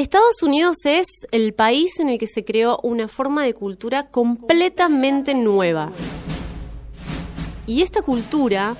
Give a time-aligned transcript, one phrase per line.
[0.00, 5.34] Estados Unidos es el país en el que se creó una forma de cultura completamente
[5.34, 5.92] nueva.
[7.66, 8.74] Y esta cultura,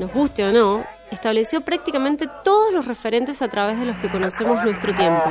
[0.00, 4.60] nos guste o no, estableció prácticamente todos los referentes a través de los que conocemos
[4.64, 5.22] nuestro tiempo.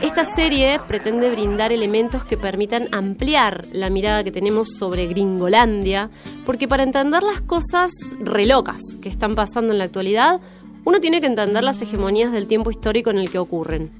[0.00, 6.08] Esta serie pretende brindar elementos que permitan ampliar la mirada que tenemos sobre Gringolandia,
[6.46, 7.90] porque para entender las cosas
[8.20, 10.40] relocas que están pasando en la actualidad,
[10.84, 13.90] uno tiene que entender las hegemonías del tiempo histórico en el que ocurren.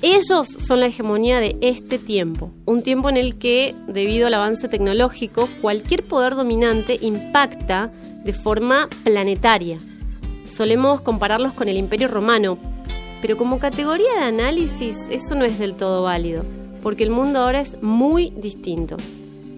[0.00, 4.68] Ellos son la hegemonía de este tiempo, un tiempo en el que, debido al avance
[4.68, 7.90] tecnológico, cualquier poder dominante impacta
[8.24, 9.78] de forma planetaria.
[10.44, 12.58] Solemos compararlos con el Imperio Romano,
[13.20, 16.44] pero como categoría de análisis eso no es del todo válido,
[16.80, 18.96] porque el mundo ahora es muy distinto.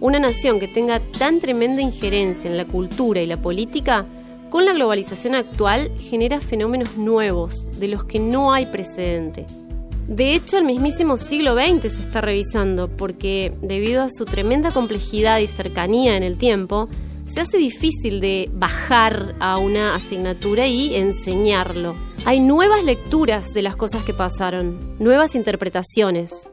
[0.00, 4.06] Una nación que tenga tan tremenda injerencia en la cultura y la política,
[4.50, 9.46] con la globalización actual genera fenómenos nuevos, de los que no hay precedente.
[10.08, 15.38] De hecho, el mismísimo siglo XX se está revisando porque, debido a su tremenda complejidad
[15.38, 16.88] y cercanía en el tiempo,
[17.32, 21.94] se hace difícil de bajar a una asignatura y enseñarlo.
[22.24, 26.48] Hay nuevas lecturas de las cosas que pasaron, nuevas interpretaciones.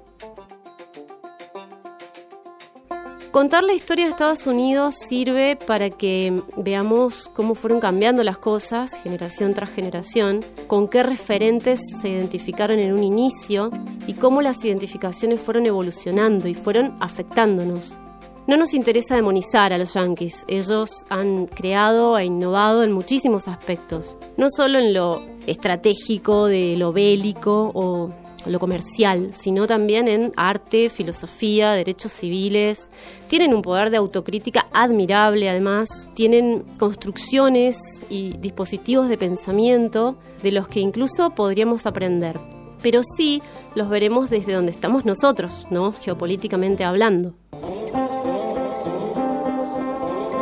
[3.38, 8.96] Contar la historia de Estados Unidos sirve para que veamos cómo fueron cambiando las cosas
[9.04, 13.70] generación tras generación, con qué referentes se identificaron en un inicio
[14.08, 18.00] y cómo las identificaciones fueron evolucionando y fueron afectándonos.
[18.48, 24.18] No nos interesa demonizar a los yankees, ellos han creado e innovado en muchísimos aspectos,
[24.38, 28.10] no solo en lo estratégico, de lo bélico o
[28.48, 32.90] lo comercial, sino también en arte, filosofía, derechos civiles.
[33.28, 36.10] Tienen un poder de autocrítica admirable, además.
[36.14, 37.78] Tienen construcciones
[38.10, 42.40] y dispositivos de pensamiento de los que incluso podríamos aprender.
[42.82, 43.42] Pero sí
[43.76, 45.92] los veremos desde donde estamos nosotros, ¿no?
[45.92, 47.34] Geopolíticamente hablando.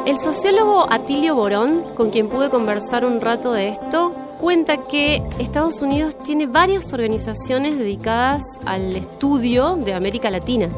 [0.06, 5.82] El sociólogo Atilio Borón, con quien pude conversar un rato de esto, cuenta que Estados
[5.82, 10.70] Unidos tiene varias organizaciones dedicadas al estudio de América Latina.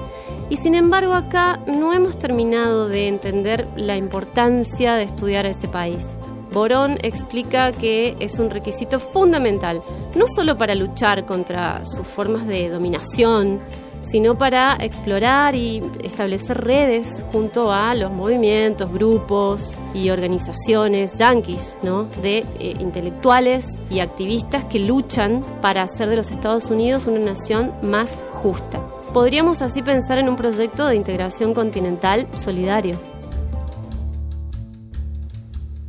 [0.50, 5.68] Y sin embargo acá no hemos terminado de entender la importancia de estudiar a ese
[5.68, 6.18] país.
[6.52, 9.82] Borón explica que es un requisito fundamental,
[10.16, 13.60] no solo para luchar contra sus formas de dominación,
[14.08, 22.06] sino para explorar y establecer redes junto a los movimientos, grupos y organizaciones yanquis, ¿no?
[22.22, 27.74] de eh, intelectuales y activistas que luchan para hacer de los Estados Unidos una nación
[27.84, 28.82] más justa.
[29.14, 32.98] Podríamos así pensar en un proyecto de integración continental solidario.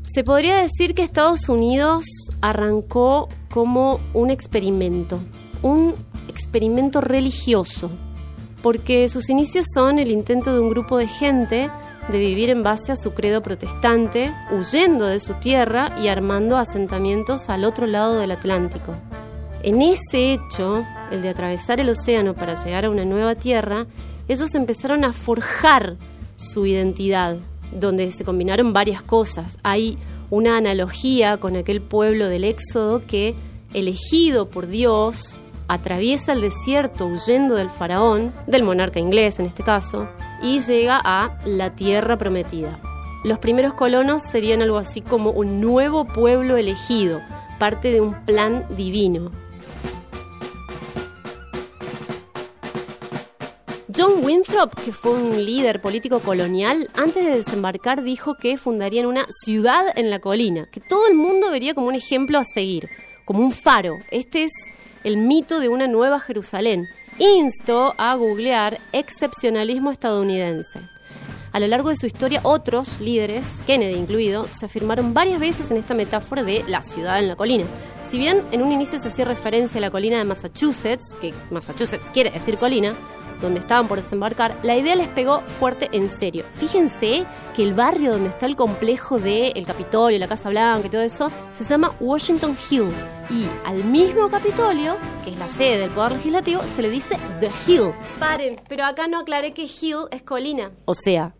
[0.04, 2.04] Se podría decir que Estados Unidos
[2.40, 5.20] arrancó como un experimento,
[5.62, 5.94] un
[6.28, 7.90] experimento religioso,
[8.62, 11.70] porque sus inicios son el intento de un grupo de gente
[12.10, 17.48] de vivir en base a su credo protestante, huyendo de su tierra y armando asentamientos
[17.50, 18.94] al otro lado del Atlántico.
[19.62, 23.86] En ese hecho, el de atravesar el océano para llegar a una nueva tierra,
[24.26, 25.96] ellos empezaron a forjar
[26.36, 27.36] su identidad,
[27.72, 29.58] donde se combinaron varias cosas.
[29.62, 29.98] Hay
[30.30, 33.34] una analogía con aquel pueblo del Éxodo que,
[33.74, 35.36] elegido por Dios,
[35.68, 40.08] atraviesa el desierto huyendo del faraón, del monarca inglés en este caso,
[40.42, 42.80] y llega a la tierra prometida.
[43.24, 47.20] Los primeros colonos serían algo así como un nuevo pueblo elegido,
[47.58, 49.30] parte de un plan divino.
[53.94, 59.26] John Winthrop, que fue un líder político colonial, antes de desembarcar dijo que fundarían una
[59.28, 62.88] ciudad en la colina, que todo el mundo vería como un ejemplo a seguir,
[63.24, 63.96] como un faro.
[64.12, 64.52] Este es
[65.08, 66.86] el mito de una nueva Jerusalén.
[67.18, 70.80] Insto a googlear excepcionalismo estadounidense.
[71.50, 75.78] A lo largo de su historia, otros líderes, Kennedy incluido, se afirmaron varias veces en
[75.78, 77.64] esta metáfora de la ciudad en la colina.
[78.04, 82.10] Si bien en un inicio se hacía referencia a la colina de Massachusetts, que Massachusetts
[82.10, 82.94] quiere decir colina,
[83.40, 86.44] donde estaban por desembarcar, la idea les pegó fuerte en serio.
[86.52, 90.90] Fíjense que el barrio donde está el complejo del el Capitolio, la Casa Blanca y
[90.90, 92.90] todo eso, se llama Washington Hill.
[93.30, 97.50] Y al mismo Capitolio, que es la sede del Poder Legislativo, se le dice The
[97.66, 97.92] Hill.
[98.18, 100.70] Paren, pero acá no aclaré que Hill es colina.
[100.86, 101.34] O sea,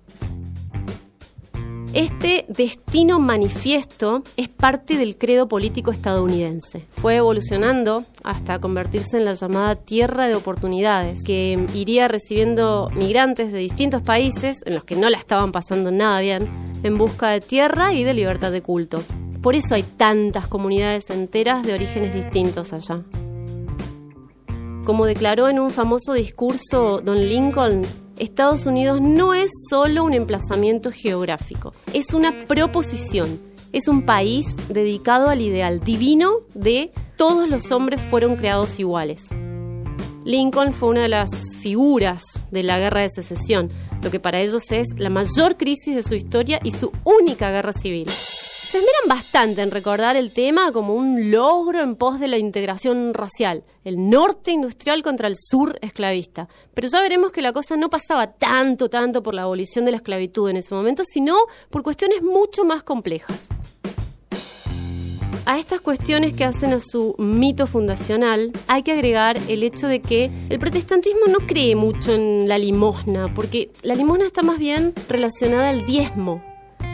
[1.95, 6.87] este destino manifiesto es parte del credo político estadounidense.
[6.91, 13.59] Fue evolucionando hasta convertirse en la llamada tierra de oportunidades, que iría recibiendo migrantes de
[13.59, 16.47] distintos países en los que no la estaban pasando nada bien,
[16.83, 19.03] en busca de tierra y de libertad de culto.
[19.41, 23.03] Por eso hay tantas comunidades enteras de orígenes distintos allá.
[24.85, 27.83] Como declaró en un famoso discurso Don Lincoln,
[28.19, 33.41] Estados Unidos no es solo un emplazamiento geográfico, es una proposición,
[33.73, 39.29] es un país dedicado al ideal divino de todos los hombres fueron creados iguales.
[40.25, 43.69] Lincoln fue una de las figuras de la guerra de secesión,
[44.03, 47.73] lo que para ellos es la mayor crisis de su historia y su única guerra
[47.73, 48.09] civil.
[48.69, 53.15] Se esmeran bastante en recordar el tema como un logro en pos de la integración
[53.15, 56.51] racial, el norte industrial contra el sur esclavista.
[56.75, 59.97] Pero ya veremos que la cosa no pasaba tanto, tanto por la abolición de la
[59.97, 61.39] esclavitud en ese momento, sino
[61.71, 63.49] por cuestiones mucho más complejas.
[65.47, 70.03] A estas cuestiones que hacen a su mito fundacional hay que agregar el hecho de
[70.03, 74.93] que el protestantismo no cree mucho en la limosna, porque la limosna está más bien
[75.09, 76.43] relacionada al diezmo,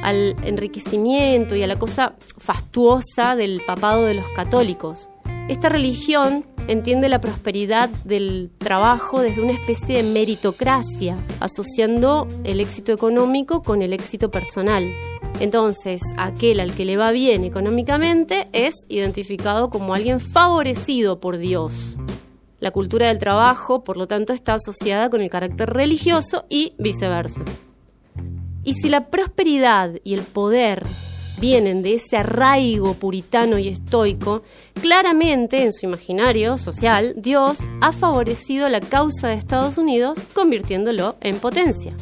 [0.05, 5.09] al enriquecimiento y a la cosa fastuosa del papado de los católicos.
[5.49, 12.93] Esta religión entiende la prosperidad del trabajo desde una especie de meritocracia, asociando el éxito
[12.93, 14.91] económico con el éxito personal.
[15.41, 21.97] Entonces, aquel al que le va bien económicamente es identificado como alguien favorecido por Dios.
[22.61, 27.43] La cultura del trabajo, por lo tanto, está asociada con el carácter religioso y viceversa.
[28.65, 30.87] Y si la prosperidad y el poder
[31.39, 34.43] vienen de ese arraigo puritano y estoico,
[34.81, 41.39] claramente en su imaginario social, Dios ha favorecido la causa de Estados Unidos convirtiéndolo en
[41.39, 41.95] potencia.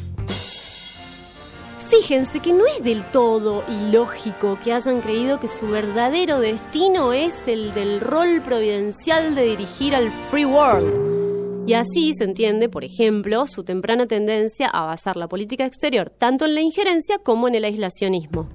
[1.89, 7.47] Fíjense que no es del todo ilógico que hayan creído que su verdadero destino es
[7.47, 11.22] el del rol providencial de dirigir al Free World.
[11.65, 16.45] Y así se entiende, por ejemplo, su temprana tendencia a basar la política exterior tanto
[16.45, 18.49] en la injerencia como en el aislacionismo.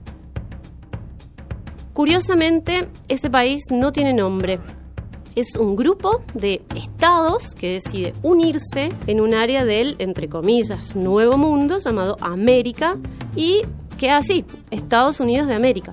[1.94, 4.60] Curiosamente, ese país no tiene nombre.
[5.34, 11.37] Es un grupo de estados que decide unirse en un área del, entre comillas, nuevo
[11.37, 12.99] mundo llamado América
[13.34, 13.62] y
[13.96, 15.93] queda así, Estados Unidos de América.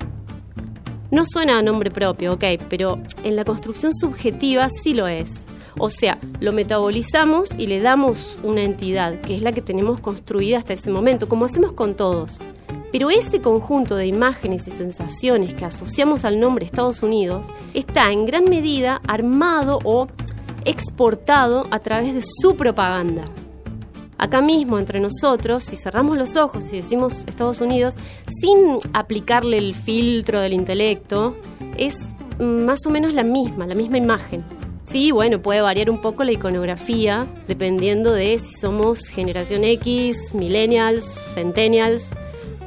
[1.12, 5.45] No suena a nombre propio, ok, pero en la construcción subjetiva sí lo es.
[5.77, 10.57] O sea, lo metabolizamos y le damos una entidad, que es la que tenemos construida
[10.57, 12.39] hasta ese momento, como hacemos con todos.
[12.92, 18.25] Pero ese conjunto de imágenes y sensaciones que asociamos al nombre Estados Unidos está en
[18.25, 20.07] gran medida armado o
[20.63, 23.25] exportado a través de su propaganda.
[24.18, 27.95] Acá mismo, entre nosotros, si cerramos los ojos y decimos Estados Unidos,
[28.39, 31.36] sin aplicarle el filtro del intelecto,
[31.77, 31.98] es
[32.39, 34.55] más o menos la misma, la misma imagen.
[34.86, 41.04] Sí, bueno, puede variar un poco la iconografía, dependiendo de si somos generación X, millennials,
[41.04, 42.10] centennials,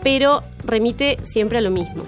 [0.03, 2.03] pero remite siempre a lo mismo.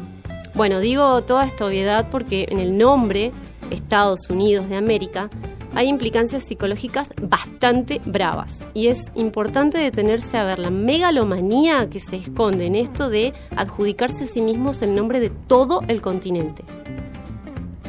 [0.54, 3.30] Bueno, digo toda esta obviedad porque en el nombre
[3.70, 5.30] Estados Unidos de América
[5.74, 12.16] hay implicancias psicológicas bastante bravas y es importante detenerse a ver la megalomanía que se
[12.16, 16.64] esconde en esto de adjudicarse a sí mismos el nombre de todo el continente.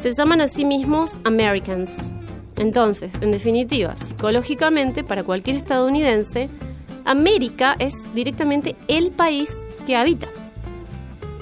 [0.02, 1.92] Se llaman a sí mismos Americans.
[2.56, 6.50] Entonces, en definitiva, psicológicamente, para cualquier estadounidense,
[7.04, 9.56] América es directamente el país
[9.86, 10.26] que habita.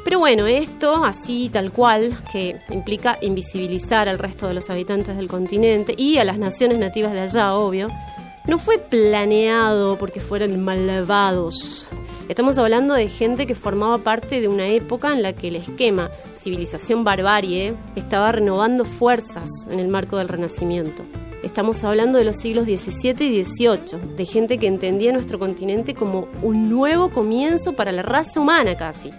[0.04, 5.28] Pero bueno, esto así tal cual, que implica invisibilizar al resto de los habitantes del
[5.28, 7.88] continente y a las naciones nativas de allá, obvio,
[8.46, 11.88] no fue planeado porque fueran malvados.
[12.30, 16.12] Estamos hablando de gente que formaba parte de una época en la que el esquema
[16.36, 21.02] civilización-barbarie estaba renovando fuerzas en el marco del Renacimiento.
[21.42, 26.28] Estamos hablando de los siglos XVII y XVIII, de gente que entendía nuestro continente como
[26.40, 29.10] un nuevo comienzo para la raza humana casi.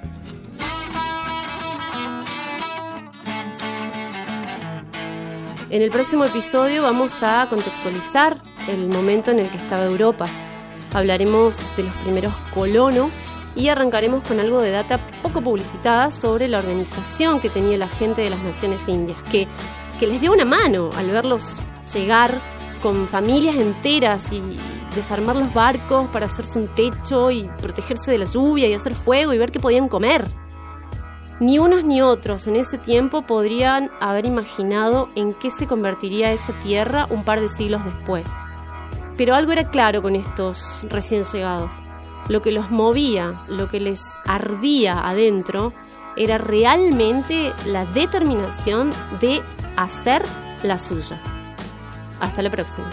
[5.69, 8.37] En el próximo episodio vamos a contextualizar
[8.69, 10.27] el momento en el que estaba Europa.
[10.93, 16.59] Hablaremos de los primeros colonos y arrancaremos con algo de data poco publicitada sobre la
[16.59, 19.47] organización que tenía la gente de las naciones indias, que,
[19.99, 21.59] que les dio una mano al verlos
[21.93, 22.41] llegar
[22.81, 24.41] con familias enteras y
[24.95, 29.33] desarmar los barcos para hacerse un techo y protegerse de la lluvia y hacer fuego
[29.33, 30.27] y ver qué podían comer.
[31.39, 36.53] Ni unos ni otros en ese tiempo podrían haber imaginado en qué se convertiría esa
[36.61, 38.27] tierra un par de siglos después.
[39.21, 41.75] Pero algo era claro con estos recién llegados.
[42.27, 45.73] Lo que los movía, lo que les ardía adentro,
[46.17, 49.43] era realmente la determinación de
[49.77, 50.23] hacer
[50.63, 51.21] la suya.
[52.19, 52.89] Hasta la próxima.